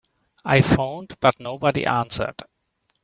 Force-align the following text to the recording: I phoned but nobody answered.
I 0.43 0.61
phoned 0.61 1.15
but 1.19 1.39
nobody 1.39 1.85
answered. 1.85 2.41